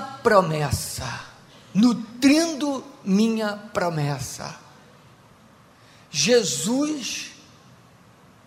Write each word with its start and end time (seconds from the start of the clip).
minha 0.00 0.18
promessa, 0.22 1.20
nutrindo 1.74 2.82
minha 3.04 3.58
promessa. 3.72 4.56
Jesus 6.10 7.32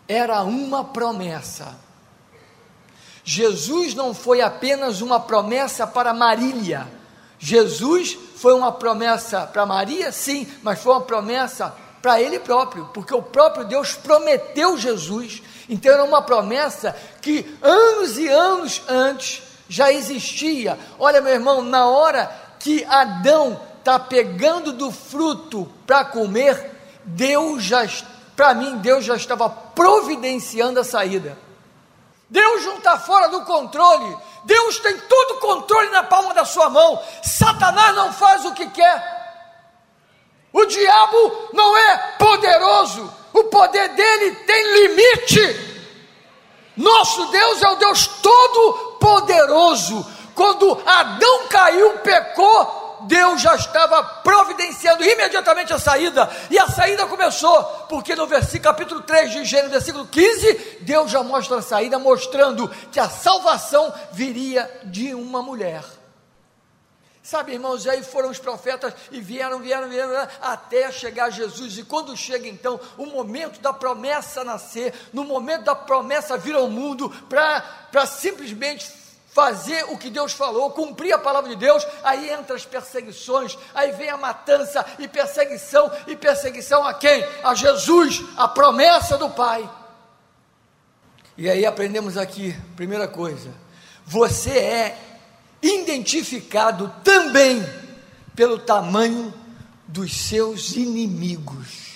era 0.08 0.42
uma 0.44 0.84
promessa. 0.84 1.78
Jesus 3.24 3.94
não 3.94 4.13
foi 4.13 4.42
apenas 4.42 5.00
uma 5.00 5.20
promessa 5.20 5.87
para 5.87 6.13
Marília. 6.13 6.87
Jesus 7.39 8.17
foi 8.35 8.54
uma 8.54 8.72
promessa 8.72 9.46
para 9.47 9.65
Maria, 9.65 10.12
sim, 10.12 10.47
mas 10.62 10.81
foi 10.81 10.94
uma 10.94 11.01
promessa 11.01 11.74
para 12.01 12.22
ele 12.22 12.40
próprio, 12.40 12.90
porque 12.94 13.13
o 13.13 13.22
próprio 13.22 13.65
Deus 13.65 13.94
prometeu 13.94 14.78
Jesus. 14.78 15.42
Então 15.70 15.94
era 15.94 16.04
uma 16.04 16.22
promessa 16.22 16.95
que 17.22 17.58
anos 17.62 18.17
e 18.17 18.27
anos 18.27 18.81
antes 18.90 19.52
já 19.73 19.91
existia. 19.91 20.77
Olha, 20.99 21.20
meu 21.20 21.34
irmão, 21.34 21.63
na 21.63 21.88
hora 21.88 22.32
que 22.59 22.86
Adão 22.86 23.59
está 23.80 23.98
pegando 23.98 24.72
do 24.72 24.91
fruto 24.91 25.68
para 25.88 26.05
comer, 26.05 26.99
Deus 27.04 27.63
já, 27.63 27.84
para 28.36 28.54
mim, 28.54 28.77
Deus 28.77 29.04
já 29.04 29.16
estava 29.16 29.49
providenciando 29.49 30.80
a 30.80 30.84
saída. 30.84 31.36
Deus 32.30 32.63
não 32.66 32.77
está 32.77 32.99
fora 32.99 33.30
do 33.30 33.41
controle. 33.46 34.16
Deus 34.44 34.77
tem 34.77 34.96
todo 34.96 35.38
o 35.38 35.40
controle 35.40 35.90
na 35.90 36.04
palma 36.04 36.35
da 36.35 36.46
sua 36.46 36.70
mão. 36.70 37.02
Satanás 37.24 37.96
não 37.96 38.13
faz 38.13 38.46
o 38.46 38.54
que 38.54 38.68
quer. 38.68 39.24
O 40.54 40.66
diabo 40.66 41.49
não 41.52 41.76
é 41.76 41.98
poderoso. 42.20 43.12
O 43.34 43.46
poder 43.46 43.90
dele 43.90 44.35
tem 44.35 44.74
limite. 44.74 45.74
Nosso 46.77 47.26
Deus 47.27 47.62
é 47.63 47.70
o 47.70 47.76
Deus 47.76 48.05
todo-poderoso. 49.03 50.05
Quando 50.34 50.81
Adão 50.85 51.48
caiu, 51.49 51.99
pecou, 51.99 53.02
Deus 53.02 53.41
já 53.41 53.55
estava 53.55 54.01
providenciando 54.01 55.04
imediatamente 55.04 55.73
a 55.73 55.77
saída, 55.77 56.29
e 56.49 56.57
a 56.57 56.68
saída 56.68 57.05
começou, 57.05 57.62
porque 57.90 58.15
no 58.15 58.26
versículo 58.26 58.63
capítulo 58.63 59.01
3 59.01 59.32
de 59.32 59.45
Gênesis, 59.45 59.71
versículo 59.71 60.07
15, 60.07 60.77
Deus 60.82 61.12
já 61.12 61.21
mostra 61.21 61.57
a 61.57 61.62
saída, 61.62 61.99
mostrando 61.99 62.70
que 62.91 62.99
a 62.99 63.10
salvação 63.10 63.93
viria 64.13 64.71
de 64.85 65.13
uma 65.13 65.41
mulher. 65.41 65.83
Sabe, 67.23 67.53
irmãos, 67.53 67.88
aí 67.88 68.03
foram 68.03 68.29
os 68.29 68.38
profetas 68.38 68.93
e 69.09 69.21
vieram, 69.21 69.59
vieram, 69.59 69.88
vieram, 69.88 70.27
até 70.41 70.91
chegar 70.91 71.29
Jesus. 71.29 71.77
E 71.77 71.83
quando 71.83 72.17
chega 72.17 72.49
então 72.49 72.77
o 72.97 73.05
momento 73.05 73.61
da 73.61 73.71
promessa 73.71 74.43
nascer, 74.43 74.93
no 75.13 75.23
momento 75.23 75.63
da 75.63 75.73
promessa 75.73 76.38
vir 76.38 76.53
ao 76.53 76.69
mundo, 76.69 77.09
para 77.29 78.05
simplesmente 78.05 78.91
fazer 79.29 79.85
o 79.85 79.97
que 79.97 80.09
Deus 80.09 80.33
falou, 80.33 80.71
cumprir 80.71 81.13
a 81.13 81.17
palavra 81.17 81.49
de 81.49 81.55
Deus, 81.55 81.88
aí 82.03 82.29
entra 82.29 82.57
as 82.57 82.66
perseguições, 82.66 83.57
aí 83.73 83.94
vem 83.94 84.09
a 84.09 84.17
matança 84.17 84.85
e 84.99 85.07
perseguição, 85.07 85.89
e 86.05 86.17
perseguição 86.17 86.85
a 86.85 86.94
quem? 86.94 87.25
A 87.41 87.55
Jesus, 87.55 88.21
a 88.35 88.49
promessa 88.49 89.17
do 89.17 89.29
Pai. 89.29 89.67
E 91.38 91.49
aí 91.49 91.66
aprendemos 91.66 92.17
aqui, 92.17 92.53
primeira 92.75 93.07
coisa, 93.07 93.49
você 94.05 94.59
é 94.59 95.12
identificado 95.64 96.94
também 97.03 97.64
pelo 98.36 98.59
tamanho 98.59 99.33
dos 99.88 100.14
seus 100.14 100.75
inimigos. 100.75 101.94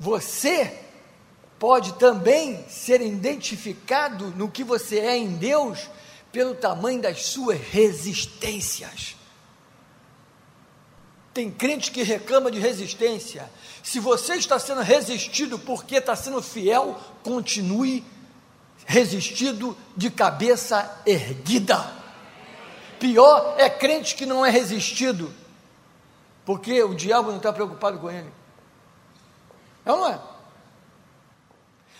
Você 0.00 0.80
pode 1.58 1.94
também 1.94 2.64
ser 2.68 3.00
identificado 3.00 4.30
no 4.30 4.50
que 4.50 4.64
você 4.64 4.98
é 4.98 5.16
em 5.16 5.36
Deus 5.36 5.90
pelo 6.32 6.54
tamanho 6.54 7.00
das 7.00 7.26
suas 7.26 7.60
resistências. 7.60 9.16
Tem 11.32 11.50
crente 11.50 11.90
que 11.90 12.02
reclama 12.02 12.50
de 12.50 12.58
resistência. 12.58 13.50
Se 13.82 14.00
você 14.00 14.36
está 14.36 14.58
sendo 14.58 14.80
resistido 14.80 15.58
porque 15.58 15.96
está 15.96 16.16
sendo 16.16 16.40
fiel, 16.42 16.98
continue 17.22 18.02
resistido 18.84 19.76
de 19.96 20.10
cabeça 20.10 21.00
erguida. 21.06 21.92
Pior 22.98 23.54
é 23.58 23.68
crente 23.68 24.14
que 24.14 24.26
não 24.26 24.44
é 24.44 24.50
resistido, 24.50 25.32
porque 26.44 26.82
o 26.82 26.94
diabo 26.94 27.30
não 27.30 27.38
está 27.38 27.52
preocupado 27.52 27.98
com 27.98 28.10
ele. 28.10 28.32
É 29.84 29.92
ou 29.92 29.98
não 29.98 30.08
é? 30.08 30.18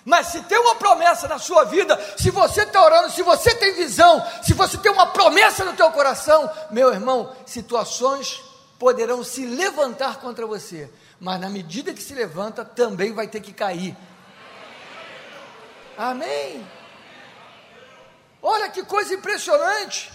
Mas 0.04 0.28
se 0.28 0.41
tem 0.42 0.56
uma 0.56 0.76
promessa 0.76 1.26
na 1.26 1.36
sua 1.36 1.65
vida, 1.65 1.98
se 2.16 2.31
você 2.31 2.62
está 2.62 2.81
orando, 2.84 3.10
se 3.10 3.22
você 3.22 3.53
tem 3.56 3.75
visão, 3.75 4.25
se 4.41 4.54
você 4.54 4.78
tem 4.78 4.92
uma 4.92 5.09
promessa 5.09 5.65
no 5.65 5.72
teu 5.72 5.91
coração, 5.91 6.48
meu 6.70 6.92
irmão, 6.92 7.34
situações 7.44 8.41
poderão 8.78 9.25
se 9.25 9.44
levantar 9.44 10.20
contra 10.20 10.47
você, 10.47 10.88
mas 11.19 11.41
na 11.41 11.48
medida 11.48 11.92
que 11.92 12.03
se 12.03 12.15
levanta, 12.15 12.65
também 12.65 13.12
vai 13.12 13.26
ter 13.26 13.41
que 13.41 13.53
cair. 13.53 13.97
Amém. 15.96 16.66
Olha 18.42 18.68
que 18.68 18.84
coisa 18.84 19.14
impressionante. 19.14 20.12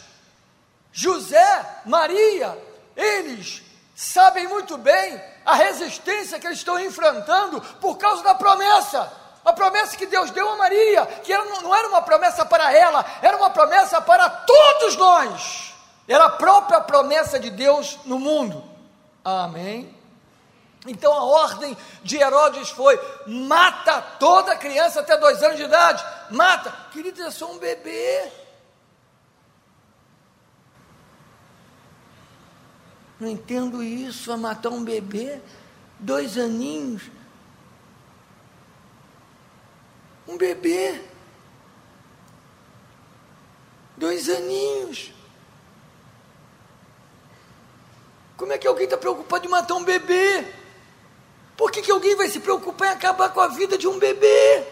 José, 0.91 1.81
Maria, 1.85 2.57
eles 2.95 3.63
sabem 3.95 4.47
muito 4.47 4.77
bem 4.77 5.21
a 5.45 5.55
resistência 5.55 6.39
que 6.39 6.47
eles 6.47 6.59
estão 6.59 6.79
enfrentando 6.79 7.61
por 7.79 7.97
causa 7.97 8.23
da 8.23 8.35
promessa. 8.35 9.11
A 9.43 9.53
promessa 9.53 9.97
que 9.97 10.05
Deus 10.05 10.29
deu 10.29 10.47
a 10.49 10.57
Maria, 10.57 11.05
que 11.05 11.33
era, 11.33 11.43
não 11.45 11.73
era 11.73 11.87
uma 11.87 12.01
promessa 12.01 12.45
para 12.45 12.71
ela, 12.71 13.03
era 13.21 13.35
uma 13.37 13.49
promessa 13.49 13.99
para 14.01 14.29
todos 14.29 14.95
nós. 14.95 15.73
Era 16.07 16.25
a 16.25 16.29
própria 16.29 16.81
promessa 16.81 17.39
de 17.39 17.49
Deus 17.49 17.97
no 18.05 18.19
mundo. 18.19 18.63
Amém. 19.23 19.95
Então 20.87 21.13
a 21.13 21.23
ordem 21.23 21.77
de 22.03 22.17
Herodes 22.17 22.69
foi: 22.69 22.99
mata 23.27 24.01
toda 24.19 24.55
criança 24.55 25.01
até 25.01 25.15
dois 25.17 25.41
anos 25.43 25.57
de 25.57 25.63
idade. 25.63 26.03
Mata. 26.31 26.71
Querido, 26.91 27.21
é 27.21 27.29
só 27.29 27.51
um 27.51 27.57
bebê. 27.57 28.31
Não 33.19 33.27
entendo 33.27 33.83
isso, 33.83 34.31
a 34.31 34.37
matar 34.37 34.69
um 34.69 34.83
bebê, 34.83 35.39
dois 35.99 36.37
aninhos. 36.39 37.03
Um 40.27 40.37
bebê. 40.37 40.99
Dois 43.95 44.27
aninhos. 44.27 45.11
Como 48.35 48.51
é 48.51 48.57
que 48.57 48.65
alguém 48.65 48.85
está 48.85 48.97
preocupado 48.97 49.45
em 49.45 49.49
matar 49.49 49.75
um 49.75 49.83
bebê? 49.83 50.61
Por 51.61 51.69
que, 51.71 51.83
que 51.83 51.91
alguém 51.91 52.15
vai 52.15 52.27
se 52.27 52.39
preocupar 52.39 52.87
em 52.87 52.93
acabar 52.93 53.29
com 53.29 53.39
a 53.39 53.47
vida 53.47 53.77
de 53.77 53.87
um 53.87 53.99
bebê? 53.99 54.65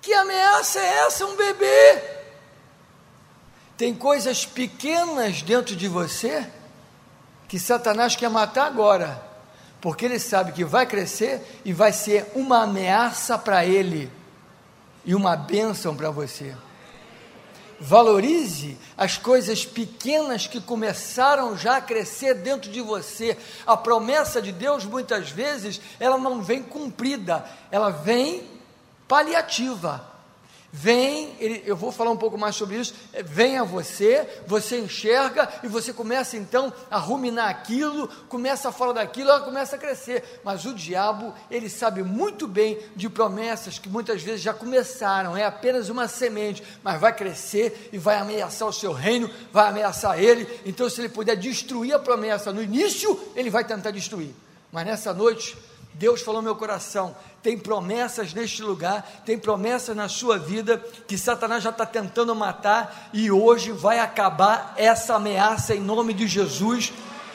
Que 0.00 0.14
ameaça 0.14 0.78
é 0.78 0.98
essa, 0.98 1.26
um 1.26 1.34
bebê? 1.34 2.00
Tem 3.76 3.92
coisas 3.92 4.46
pequenas 4.46 5.42
dentro 5.42 5.74
de 5.74 5.88
você 5.88 6.48
que 7.48 7.58
Satanás 7.58 8.14
quer 8.14 8.30
matar 8.30 8.66
agora 8.66 9.20
porque 9.80 10.04
ele 10.04 10.20
sabe 10.20 10.52
que 10.52 10.64
vai 10.64 10.86
crescer 10.86 11.60
e 11.64 11.72
vai 11.72 11.92
ser 11.92 12.30
uma 12.36 12.62
ameaça 12.62 13.36
para 13.36 13.66
ele 13.66 14.08
e 15.04 15.12
uma 15.12 15.34
bênção 15.34 15.96
para 15.96 16.08
você. 16.08 16.54
Valorize 17.84 18.78
as 18.96 19.18
coisas 19.18 19.66
pequenas 19.66 20.46
que 20.46 20.60
começaram 20.60 21.56
já 21.58 21.78
a 21.78 21.80
crescer 21.80 22.34
dentro 22.34 22.70
de 22.70 22.80
você. 22.80 23.36
A 23.66 23.76
promessa 23.76 24.40
de 24.40 24.52
Deus, 24.52 24.84
muitas 24.84 25.30
vezes, 25.30 25.80
ela 25.98 26.16
não 26.16 26.40
vem 26.40 26.62
cumprida, 26.62 27.44
ela 27.72 27.90
vem 27.90 28.48
paliativa. 29.08 30.11
Vem, 30.74 31.36
ele, 31.38 31.62
eu 31.66 31.76
vou 31.76 31.92
falar 31.92 32.10
um 32.10 32.16
pouco 32.16 32.38
mais 32.38 32.56
sobre 32.56 32.76
isso. 32.76 32.94
É, 33.12 33.22
vem 33.22 33.58
a 33.58 33.62
você, 33.62 34.26
você 34.46 34.78
enxerga 34.78 35.46
e 35.62 35.68
você 35.68 35.92
começa 35.92 36.34
então 36.34 36.72
a 36.90 36.96
ruminar 36.96 37.50
aquilo, 37.50 38.08
começa 38.26 38.70
a 38.70 38.72
falar 38.72 38.94
daquilo, 38.94 39.28
ela 39.28 39.42
começa 39.42 39.76
a 39.76 39.78
crescer. 39.78 40.40
Mas 40.42 40.64
o 40.64 40.72
diabo, 40.72 41.34
ele 41.50 41.68
sabe 41.68 42.02
muito 42.02 42.48
bem 42.48 42.78
de 42.96 43.10
promessas 43.10 43.78
que 43.78 43.90
muitas 43.90 44.22
vezes 44.22 44.40
já 44.40 44.54
começaram, 44.54 45.36
é 45.36 45.44
apenas 45.44 45.90
uma 45.90 46.08
semente, 46.08 46.62
mas 46.82 46.98
vai 46.98 47.14
crescer 47.14 47.90
e 47.92 47.98
vai 47.98 48.16
ameaçar 48.16 48.66
o 48.66 48.72
seu 48.72 48.92
reino, 48.94 49.28
vai 49.52 49.68
ameaçar 49.68 50.18
ele. 50.18 50.48
Então, 50.64 50.88
se 50.88 51.02
ele 51.02 51.10
puder 51.10 51.36
destruir 51.36 51.92
a 51.92 51.98
promessa 51.98 52.50
no 52.50 52.62
início, 52.62 53.20
ele 53.36 53.50
vai 53.50 53.62
tentar 53.62 53.90
destruir. 53.90 54.34
Mas 54.72 54.86
nessa 54.86 55.12
noite, 55.12 55.54
Deus 55.94 56.22
falou 56.22 56.40
no 56.40 56.46
meu 56.46 56.56
coração: 56.56 57.14
tem 57.42 57.58
promessas 57.58 58.32
neste 58.32 58.62
lugar, 58.62 59.22
tem 59.24 59.38
promessas 59.38 59.96
na 59.96 60.08
sua 60.08 60.38
vida 60.38 60.82
que 61.06 61.18
Satanás 61.18 61.62
já 61.62 61.70
está 61.70 61.84
tentando 61.84 62.34
matar 62.34 63.10
e 63.12 63.30
hoje 63.30 63.72
vai 63.72 63.98
acabar 63.98 64.74
essa 64.76 65.14
ameaça 65.16 65.74
em 65.74 65.80
nome 65.80 66.14
de 66.14 66.26
Jesus. 66.26 66.92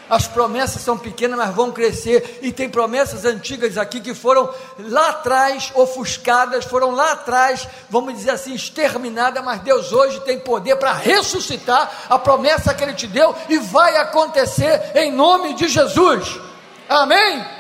As 0.10 0.26
promessas 0.26 0.82
são 0.82 0.98
pequenas, 0.98 1.38
mas 1.38 1.54
vão 1.54 1.70
crescer. 1.70 2.40
E 2.42 2.52
tem 2.52 2.70
promessas 2.70 3.26
antigas 3.26 3.78
aqui 3.78 4.00
que 4.00 4.14
foram 4.14 4.50
lá 4.80 5.10
atrás 5.10 5.72
ofuscadas, 5.76 6.64
foram 6.64 6.92
lá 6.92 7.12
atrás, 7.12 7.68
vamos 7.90 8.14
dizer 8.14 8.32
assim, 8.32 8.54
exterminadas. 8.54 9.44
Mas 9.44 9.60
Deus 9.60 9.92
hoje 9.92 10.22
tem 10.22 10.40
poder 10.40 10.78
para 10.78 10.94
ressuscitar 10.94 12.06
a 12.10 12.18
promessa 12.18 12.74
que 12.74 12.84
Ele 12.84 12.94
te 12.94 13.06
deu 13.06 13.36
e 13.50 13.58
vai 13.60 13.98
acontecer 13.98 14.92
em 14.96 15.12
nome 15.12 15.54
de 15.56 15.68
Jesus. 15.68 16.40
Amém? 16.88 17.57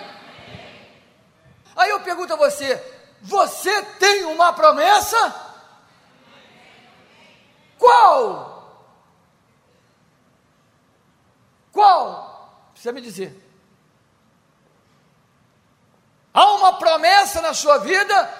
Aí 1.77 1.91
eu 1.91 1.99
pergunto 1.99 2.33
a 2.33 2.35
você: 2.35 2.83
você 3.21 3.81
tem 3.99 4.25
uma 4.25 4.51
promessa? 4.51 5.45
Qual? 7.77 8.57
Qual? 11.71 12.71
Precisa 12.73 12.91
me 12.91 13.01
dizer. 13.01 13.43
Há 16.33 16.53
uma 16.53 16.73
promessa 16.77 17.41
na 17.41 17.53
sua 17.53 17.77
vida? 17.77 18.33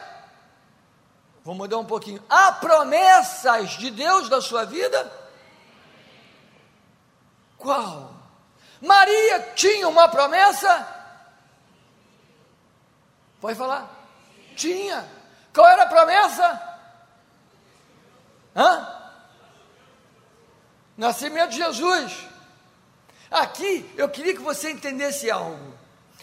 Vou 1.44 1.54
mudar 1.54 1.78
um 1.78 1.86
pouquinho. 1.86 2.24
Há 2.28 2.52
promessas 2.54 3.72
de 3.72 3.92
Deus 3.92 4.30
na 4.30 4.42
sua 4.42 4.66
vida? 4.66 5.12
Qual? 7.58 8.12
Maria 8.82 9.54
tinha 9.56 9.88
uma 9.88 10.08
promessa? 10.08 10.97
Pode 13.40 13.58
falar? 13.58 13.94
Tinha. 14.56 15.08
Qual 15.54 15.68
era 15.68 15.84
a 15.84 15.88
promessa? 15.88 16.62
Hã? 18.56 18.88
Nascimento 20.98 21.52
de 21.52 21.58
Jesus. 21.58 22.28
Aqui 23.30 23.90
eu 23.96 24.10
queria 24.10 24.34
que 24.34 24.42
você 24.42 24.72
entendesse 24.72 25.30
algo. 25.30 25.76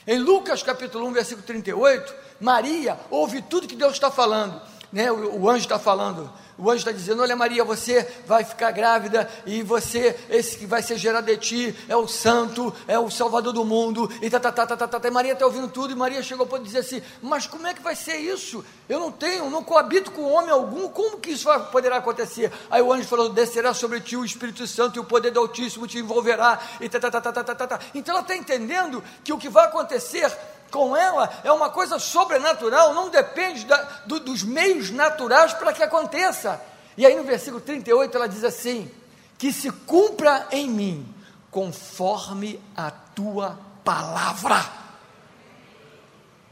Em 0.06 0.18
Lucas 0.18 0.62
capítulo 0.62 1.06
1, 1.08 1.12
versículo 1.12 1.46
38, 1.46 2.14
Maria 2.40 2.98
ouve 3.10 3.40
tudo 3.42 3.68
que 3.68 3.76
Deus 3.76 3.94
está 3.94 4.10
falando, 4.10 4.60
né? 4.94 5.10
o, 5.10 5.40
o 5.40 5.50
anjo 5.50 5.64
está 5.64 5.78
falando, 5.78 6.30
o 6.56 6.70
anjo 6.70 6.78
está 6.78 6.92
dizendo: 6.92 7.20
Olha, 7.20 7.34
Maria, 7.34 7.64
você 7.64 8.08
vai 8.26 8.44
ficar 8.44 8.70
grávida 8.70 9.28
e 9.44 9.60
você, 9.60 10.16
esse 10.30 10.56
que 10.56 10.66
vai 10.66 10.82
ser 10.82 10.96
gerado 10.96 11.26
de 11.26 11.36
ti, 11.36 11.76
é 11.88 11.96
o 11.96 12.06
santo, 12.06 12.72
é 12.86 12.96
o 12.96 13.10
salvador 13.10 13.52
do 13.52 13.64
mundo. 13.64 14.08
E 14.22 14.30
tá, 14.30 14.38
tá, 14.38 14.52
tá, 14.52 14.64
tá, 14.64 14.76
tá, 14.76 15.00
tá. 15.00 15.08
E 15.08 15.10
Maria 15.10 15.32
está 15.32 15.44
ouvindo 15.44 15.66
tudo. 15.66 15.92
E 15.92 15.96
Maria 15.96 16.22
chegou 16.22 16.46
para 16.46 16.62
dizer 16.62 16.78
assim: 16.78 17.02
Mas 17.20 17.44
como 17.46 17.66
é 17.66 17.74
que 17.74 17.82
vai 17.82 17.96
ser 17.96 18.18
isso? 18.18 18.64
Eu 18.88 19.00
não 19.00 19.10
tenho, 19.10 19.50
não 19.50 19.64
coabito 19.64 20.12
com 20.12 20.30
homem 20.30 20.50
algum. 20.50 20.88
Como 20.88 21.18
que 21.18 21.32
isso 21.32 21.46
vai, 21.46 21.58
poderá 21.70 21.96
acontecer? 21.96 22.52
Aí 22.70 22.80
o 22.80 22.92
anjo 22.92 23.08
falou: 23.08 23.30
Descerá 23.30 23.74
sobre 23.74 24.00
ti 24.00 24.16
o 24.16 24.24
Espírito 24.24 24.64
Santo 24.68 24.96
e 24.96 25.00
o 25.00 25.04
poder 25.04 25.32
do 25.32 25.40
Altíssimo 25.40 25.88
te 25.88 25.98
envolverá. 25.98 26.60
E 26.80 26.88
tá, 26.88 27.00
tá, 27.00 27.10
tá, 27.10 27.20
tá, 27.20 27.32
tá, 27.32 27.54
tá, 27.54 27.66
tá. 27.66 27.80
Então 27.92 28.14
ela 28.14 28.22
está 28.22 28.36
entendendo 28.36 29.02
que 29.24 29.32
o 29.32 29.38
que 29.38 29.48
vai 29.48 29.64
acontecer 29.64 30.30
com 30.74 30.96
ela 30.96 31.32
é 31.44 31.52
uma 31.52 31.70
coisa 31.70 32.00
sobrenatural, 32.00 32.92
não 32.92 33.08
depende 33.08 33.64
da, 33.64 33.80
do, 34.06 34.18
dos 34.18 34.42
meios 34.42 34.90
naturais 34.90 35.54
para 35.54 35.72
que 35.72 35.84
aconteça. 35.84 36.60
E 36.96 37.06
aí 37.06 37.14
no 37.14 37.22
versículo 37.22 37.60
38 37.60 38.16
ela 38.16 38.28
diz 38.28 38.42
assim: 38.42 38.90
Que 39.38 39.52
se 39.52 39.70
cumpra 39.70 40.48
em 40.50 40.68
mim 40.68 41.14
conforme 41.48 42.60
a 42.76 42.90
tua 42.90 43.56
palavra. 43.84 44.68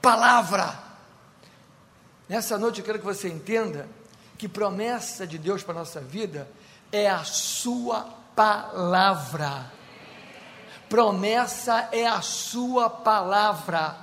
Palavra. 0.00 0.78
Nessa 2.28 2.56
noite 2.56 2.78
eu 2.78 2.84
quero 2.84 3.00
que 3.00 3.04
você 3.04 3.28
entenda 3.28 3.88
que 4.38 4.48
promessa 4.48 5.26
de 5.26 5.36
Deus 5.36 5.64
para 5.64 5.74
a 5.74 5.78
nossa 5.78 6.00
vida 6.00 6.48
é 6.92 7.10
a 7.10 7.24
sua 7.24 8.08
palavra. 8.36 9.81
Promessa 10.93 11.89
é 11.91 12.06
a 12.06 12.21
sua 12.21 12.91
palavra. 12.91 13.97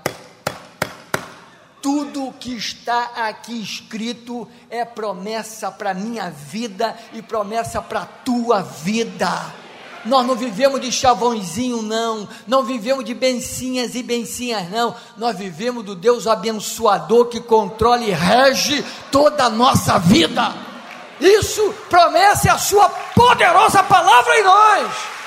Tudo 1.80 2.34
que 2.40 2.56
está 2.56 3.12
aqui 3.28 3.62
escrito 3.62 4.48
é 4.72 4.84
promessa 4.84 5.70
para 5.70 5.94
minha 5.94 6.32
vida 6.32 6.98
e 7.14 7.22
promessa 7.22 7.80
para 7.80 8.06
tua 8.26 8.64
vida. 8.64 9.30
Nós 10.04 10.26
não 10.26 10.34
vivemos 10.34 10.82
de 10.82 10.92
chavãozinho, 10.92 11.84
não. 11.84 12.28
Não 12.48 12.64
vivemos 12.64 13.06
de 13.06 13.14
bencinhas 13.14 13.94
e 13.94 14.02
bencinhas, 14.02 14.68
não. 14.72 14.96
Nós 15.16 15.38
vivemos 15.38 15.86
do 15.86 15.94
Deus 15.94 16.26
abençoador 16.26 17.28
que 17.28 17.40
controla 17.40 18.02
e 18.02 18.10
rege 18.10 18.84
toda 19.12 19.44
a 19.44 19.50
nossa 19.52 20.00
vida. 20.00 20.56
Isso, 21.22 21.72
promessa 21.88 22.48
é 22.48 22.52
a 22.52 22.58
sua 22.58 22.90
poderosa 22.90 23.84
palavra 23.84 24.40
em 24.40 24.44
nós. 24.44 25.19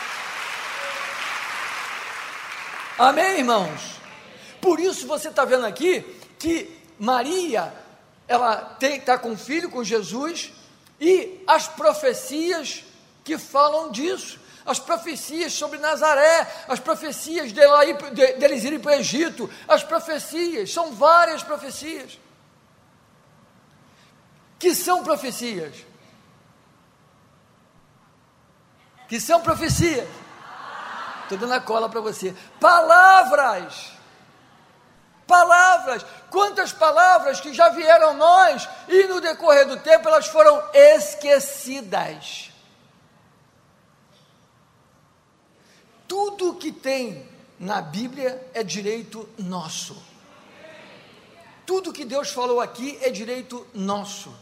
Amém, 3.03 3.39
irmãos? 3.39 4.01
Por 4.61 4.79
isso 4.79 5.09
você 5.09 5.29
está 5.29 5.45
vendo 5.45 5.67
aqui 5.67 6.03
que 6.39 6.73
Maria, 7.01 7.75
ela 8.29 8.79
está 8.81 9.19
com 9.19 9.31
um 9.31 9.37
filho, 9.37 9.69
com 9.69 9.83
Jesus, 9.83 10.53
e 11.01 11.43
as 11.45 11.67
profecias 11.67 12.85
que 13.25 13.37
falam 13.37 13.91
disso, 13.91 14.39
as 14.65 14.79
profecias 14.79 15.53
sobre 15.53 15.81
Nazaré, 15.81 16.49
as 16.69 16.79
profecias 16.79 17.51
dela 17.51 17.85
ir, 17.85 17.97
de, 18.13 18.35
deles 18.35 18.63
irem 18.63 18.79
para 18.79 18.93
o 18.93 18.95
Egito, 18.95 19.51
as 19.67 19.83
profecias, 19.83 20.73
são 20.73 20.93
várias 20.93 21.43
profecias. 21.43 22.21
Que 24.61 24.77
são 24.77 25.03
profecias? 25.03 25.75
Que 29.09 29.19
são 29.19 29.41
profecias? 29.41 30.09
Estou 31.35 31.49
dando 31.49 31.57
a 31.57 31.61
cola 31.61 31.89
para 31.89 32.01
você. 32.01 32.35
Palavras 32.61 33.93
Palavras, 35.27 36.05
quantas 36.29 36.73
palavras 36.73 37.41
que 37.41 37.55
já 37.55 37.71
vieram 37.71 38.11
a 38.11 38.13
nós 38.13 38.69
e 38.87 39.05
no 39.05 39.19
decorrer 39.19 39.67
do 39.67 39.79
tempo 39.79 40.07
elas 40.07 40.27
foram 40.27 40.63
esquecidas. 40.75 42.51
Tudo 46.07 46.57
que 46.57 46.71
tem 46.71 47.27
na 47.59 47.81
Bíblia 47.81 48.47
é 48.53 48.63
direito 48.63 49.27
nosso. 49.39 49.97
Tudo 51.65 51.95
que 51.95 52.05
Deus 52.05 52.31
falou 52.31 52.61
aqui 52.61 52.99
é 53.01 53.09
direito 53.09 53.67
nosso. 53.73 54.35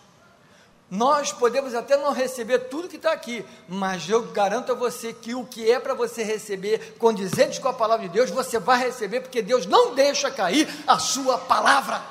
Nós 0.90 1.30
podemos 1.32 1.72
até 1.72 1.96
não 1.96 2.12
receber 2.12 2.58
tudo 2.68 2.88
que 2.88 2.96
está 2.96 3.12
aqui, 3.12 3.46
mas 3.68 4.08
eu 4.10 4.22
garanto 4.32 4.72
a 4.72 4.74
você 4.74 5.12
que 5.12 5.36
o 5.36 5.46
que 5.46 5.70
é 5.70 5.78
para 5.78 5.94
você 5.94 6.24
receber, 6.24 6.96
condizente 6.98 7.60
com 7.60 7.68
a 7.68 7.72
palavra 7.72 8.08
de 8.08 8.12
Deus, 8.12 8.28
você 8.28 8.58
vai 8.58 8.78
receber, 8.80 9.20
porque 9.20 9.40
Deus 9.40 9.66
não 9.66 9.94
deixa 9.94 10.32
cair 10.32 10.68
a 10.88 10.98
sua 10.98 11.38
palavra. 11.38 12.02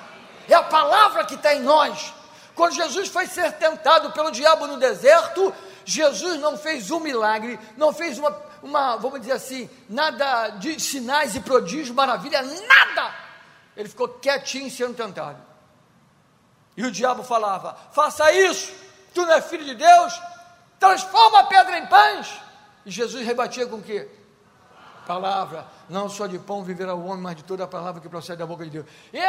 É 0.48 0.54
a 0.54 0.64
palavra 0.64 1.26
que 1.26 1.36
está 1.36 1.54
em 1.54 1.62
nós. 1.62 2.14
Quando 2.56 2.74
Jesus 2.74 3.10
foi 3.10 3.28
ser 3.28 3.52
tentado 3.54 4.12
pelo 4.12 4.31
diabo 4.31 4.66
no 4.66 4.78
deserto, 4.78 5.54
Jesus 5.84 6.39
não 6.39 6.58
fez 6.58 6.89
um 6.89 7.01
milagre, 7.01 7.60
não 7.75 7.92
fez 7.92 8.18
uma, 8.18 8.34
uma 8.63 8.96
vamos 8.96 9.20
dizer 9.20 9.34
assim, 9.34 9.70
nada 9.89 10.51
de 10.51 10.80
sinais 10.80 11.36
e 11.36 11.42
prodígios, 11.42 11.92
maravilha, 11.92 12.42
nada. 12.42 13.13
Ele 13.75 13.89
ficou 13.89 14.08
quietinho 14.08 14.72
sendo 14.72 14.94
tentado. 14.94 15.49
E 16.79 16.86
o 16.86 16.89
diabo 16.89 17.24
falava: 17.24 17.75
faça 17.91 18.31
isso, 18.31 18.74
tu 19.13 19.25
não 19.25 19.33
é 19.33 19.41
filho 19.41 19.65
de 19.65 19.75
Deus, 19.75 20.21
transforma 20.79 21.41
a 21.41 21.43
pedra 21.43 21.77
em 21.77 21.86
pães. 21.88 22.41
E 22.86 22.89
Jesus 22.89 23.25
rebatia 23.25 23.67
com 23.67 23.75
o 23.75 23.83
quê? 23.83 24.09
Palavra, 25.05 25.67
não 25.89 26.07
só 26.07 26.25
de 26.25 26.39
pão 26.39 26.63
viverá 26.63 26.95
o 26.95 27.05
homem, 27.05 27.21
mas 27.21 27.36
de 27.36 27.43
toda 27.43 27.65
a 27.65 27.67
palavra 27.67 28.00
que 28.00 28.07
procede 28.07 28.38
da 28.38 28.45
boca 28.45 28.63
de 28.63 28.69
Deus. 28.69 28.86
E 29.12 29.19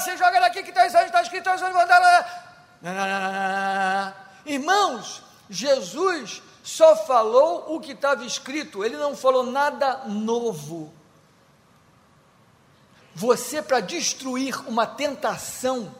você 0.00 0.16
joga 0.16 0.40
daqui 0.40 0.64
que 0.64 0.70
está 0.70 0.84
está 0.84 1.22
escrito, 1.22 1.48
Irmãos, 4.44 5.22
Jesus 5.48 6.42
só 6.64 6.96
falou 6.96 7.72
o 7.72 7.80
que 7.80 7.92
estava 7.92 8.24
escrito, 8.24 8.84
ele 8.84 8.96
não 8.96 9.14
falou 9.14 9.44
nada 9.44 10.08
novo. 10.08 10.92
Você, 13.14 13.62
para 13.62 13.78
destruir 13.78 14.68
uma 14.68 14.88
tentação, 14.88 15.94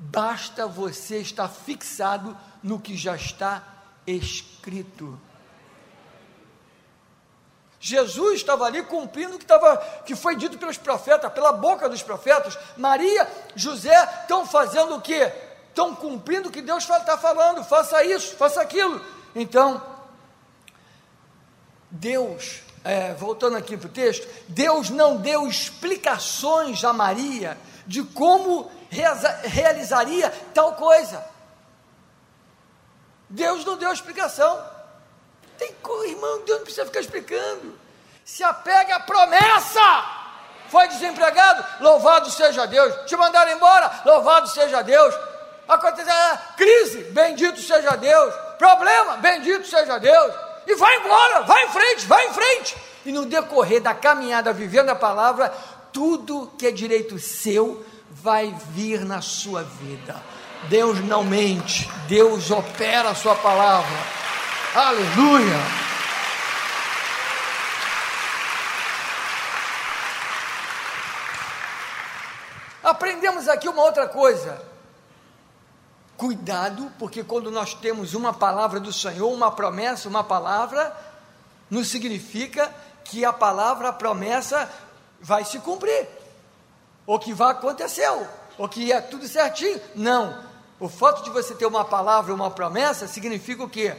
basta 0.00 0.66
você 0.66 1.18
estar 1.18 1.46
fixado 1.46 2.36
no 2.62 2.80
que 2.80 2.96
já 2.96 3.14
está 3.14 3.62
escrito. 4.06 5.20
Jesus 7.78 8.36
estava 8.36 8.64
ali 8.64 8.82
cumprindo 8.82 9.36
o 9.36 9.38
que, 9.38 9.44
estava, 9.44 9.76
que 10.04 10.16
foi 10.16 10.36
dito 10.36 10.58
pelos 10.58 10.78
profetas, 10.78 11.32
pela 11.32 11.52
boca 11.52 11.88
dos 11.88 12.02
profetas. 12.02 12.58
Maria, 12.76 13.30
José 13.54 13.94
estão 14.22 14.46
fazendo 14.46 14.96
o 14.96 15.00
que? 15.00 15.32
Estão 15.68 15.94
cumprindo 15.94 16.48
o 16.48 16.52
que 16.52 16.62
Deus 16.62 16.82
está 16.82 17.18
falando. 17.18 17.62
Faça 17.64 18.02
isso, 18.04 18.36
faça 18.36 18.60
aquilo. 18.60 19.04
Então, 19.34 19.82
Deus, 21.90 22.60
é, 22.84 23.14
voltando 23.14 23.56
aqui 23.56 23.76
para 23.76 23.86
o 23.86 23.92
texto, 23.92 24.26
Deus 24.48 24.90
não 24.90 25.16
deu 25.16 25.46
explicações 25.46 26.84
a 26.84 26.92
Maria 26.92 27.56
de 27.86 28.02
como 28.02 28.70
realizaria 28.90 30.32
tal 30.52 30.74
coisa. 30.74 31.24
Deus 33.28 33.64
não 33.64 33.76
deu 33.76 33.92
explicação. 33.92 34.60
Tem 35.56 35.74
irmão, 36.06 36.42
Deus 36.44 36.58
não 36.58 36.64
precisa 36.64 36.86
ficar 36.86 37.00
explicando. 37.00 37.78
Se 38.24 38.42
apegue 38.42 38.92
à 38.92 39.00
promessa. 39.00 40.18
Foi 40.68 40.86
desempregado? 40.88 41.64
Louvado 41.80 42.30
seja 42.30 42.66
Deus. 42.66 42.94
Te 43.06 43.16
mandaram 43.16 43.52
embora? 43.52 44.02
Louvado 44.04 44.48
seja 44.48 44.82
Deus. 44.82 45.14
Aconteceu 45.68 46.12
crise? 46.56 47.02
Bendito 47.10 47.60
seja 47.60 47.96
Deus. 47.96 48.34
Problema? 48.58 49.16
Bendito 49.16 49.66
seja 49.66 49.98
Deus. 49.98 50.34
E 50.66 50.74
vai 50.74 50.96
embora, 50.96 51.42
vai 51.42 51.64
em 51.64 51.68
frente, 51.68 52.06
vai 52.06 52.26
em 52.26 52.32
frente. 52.32 52.76
E 53.04 53.12
no 53.12 53.26
decorrer 53.26 53.80
da 53.80 53.94
caminhada 53.94 54.52
vivendo 54.52 54.90
a 54.90 54.94
palavra, 54.94 55.52
tudo 55.92 56.52
que 56.58 56.66
é 56.66 56.70
direito 56.70 57.18
seu 57.18 57.84
vai 58.10 58.54
vir 58.70 59.04
na 59.04 59.20
sua 59.20 59.62
vida. 59.62 60.20
Deus 60.68 61.00
não 61.00 61.24
mente, 61.24 61.88
Deus 62.06 62.50
opera 62.50 63.10
a 63.10 63.14
sua 63.14 63.34
palavra. 63.36 63.96
Aleluia. 64.74 65.56
Aprendemos 72.82 73.48
aqui 73.48 73.68
uma 73.68 73.82
outra 73.82 74.08
coisa. 74.08 74.60
Cuidado, 76.16 76.92
porque 76.98 77.24
quando 77.24 77.50
nós 77.50 77.72
temos 77.72 78.14
uma 78.14 78.32
palavra 78.32 78.78
do 78.78 78.92
Senhor, 78.92 79.32
uma 79.32 79.50
promessa, 79.50 80.08
uma 80.08 80.22
palavra, 80.22 80.94
não 81.70 81.82
significa 81.82 82.70
que 83.04 83.24
a 83.24 83.32
palavra, 83.32 83.88
a 83.88 83.92
promessa 83.92 84.70
vai 85.20 85.44
se 85.44 85.58
cumprir, 85.60 86.06
ou 87.10 87.18
que 87.18 87.34
vai 87.34 87.50
acontecer, 87.50 88.08
ou 88.56 88.68
que 88.68 88.92
é 88.92 89.00
tudo 89.00 89.26
certinho. 89.26 89.80
Não. 89.96 90.44
O 90.78 90.88
fato 90.88 91.24
de 91.24 91.30
você 91.30 91.56
ter 91.56 91.66
uma 91.66 91.84
palavra, 91.84 92.32
uma 92.32 92.52
promessa, 92.52 93.08
significa 93.08 93.64
o 93.64 93.68
quê? 93.68 93.96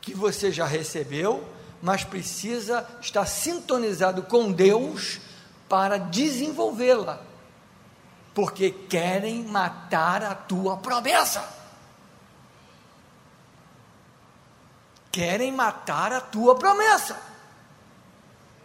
Que 0.00 0.14
você 0.14 0.50
já 0.50 0.64
recebeu, 0.64 1.46
mas 1.82 2.02
precisa 2.02 2.88
estar 2.98 3.26
sintonizado 3.26 4.22
com 4.22 4.50
Deus 4.50 5.20
para 5.68 5.98
desenvolvê-la 5.98 7.20
porque 8.32 8.70
querem 8.70 9.44
matar 9.44 10.22
a 10.22 10.34
tua 10.34 10.78
promessa. 10.78 11.46
Querem 15.12 15.52
matar 15.52 16.10
a 16.10 16.22
tua 16.22 16.54
promessa. 16.54 17.20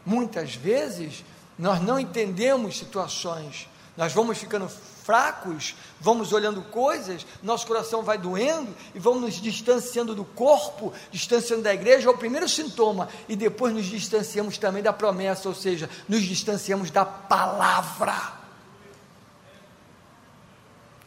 Muitas 0.06 0.56
vezes 0.56 1.26
nós 1.58 1.82
não 1.82 2.00
entendemos 2.00 2.78
situações, 2.78 3.68
nós 3.96 4.12
vamos 4.14 4.38
ficando 4.38 4.68
fracos, 5.06 5.76
vamos 6.02 6.34
olhando 6.34 6.64
coisas, 6.64 7.26
nosso 7.44 7.68
coração 7.68 8.02
vai 8.02 8.18
doendo 8.18 8.76
e 8.94 9.00
vamos 9.00 9.22
nos 9.22 9.36
distanciando 9.36 10.16
do 10.16 10.26
corpo, 10.26 10.92
distanciando 11.12 11.62
da 11.62 11.74
igreja, 11.74 12.08
é 12.08 12.12
o 12.12 12.18
primeiro 12.18 12.50
sintoma, 12.50 13.08
e 13.30 13.36
depois 13.36 13.72
nos 13.74 13.86
distanciamos 13.86 14.58
também 14.58 14.82
da 14.82 14.92
promessa, 14.92 15.48
ou 15.48 15.54
seja, 15.54 15.90
nos 16.10 16.24
distanciamos 16.24 16.90
da 16.90 17.06
palavra. 17.06 18.34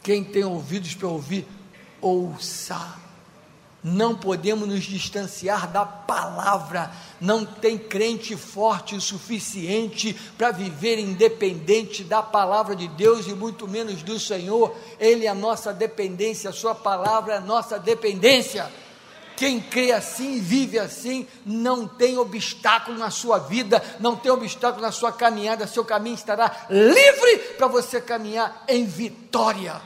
Quem 0.01 0.23
tem 0.23 0.45
ouvidos 0.45 0.95
para 0.95 1.09
ouvir, 1.09 1.45
ouça. 2.01 2.97
Não 3.83 4.13
podemos 4.13 4.67
nos 4.67 4.83
distanciar 4.83 5.71
da 5.71 5.85
palavra. 5.85 6.91
Não 7.19 7.45
tem 7.45 7.77
crente 7.77 8.35
forte 8.35 8.95
o 8.95 9.01
suficiente 9.01 10.13
para 10.37 10.51
viver 10.51 10.99
independente 10.99 12.03
da 12.03 12.21
palavra 12.21 12.75
de 12.75 12.87
Deus 12.89 13.27
e 13.27 13.33
muito 13.33 13.67
menos 13.67 14.03
do 14.03 14.19
Senhor. 14.19 14.75
Ele 14.99 15.25
é 15.25 15.29
a 15.29 15.35
nossa 15.35 15.73
dependência, 15.73 16.49
a 16.49 16.53
Sua 16.53 16.75
palavra 16.75 17.35
é 17.35 17.37
a 17.37 17.41
nossa 17.41 17.79
dependência. 17.79 18.69
Quem 19.39 19.61
crê 19.61 19.93
assim 19.93 20.41
vive 20.41 20.77
assim, 20.77 21.25
não 21.45 21.87
tem 21.87 22.17
obstáculo 22.17 22.97
na 22.97 23.09
sua 23.09 23.37
vida, 23.37 23.81
não 23.97 24.13
tem 24.13 24.29
obstáculo 24.29 24.81
na 24.81 24.91
sua 24.91 25.13
caminhada, 25.13 25.65
seu 25.65 25.85
caminho 25.85 26.15
estará 26.15 26.67
livre 26.69 27.37
para 27.57 27.67
você 27.67 28.01
caminhar 28.01 28.65
em 28.67 28.83
vitória. 28.83 29.81